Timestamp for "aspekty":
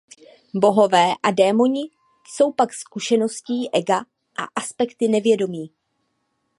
4.55-5.07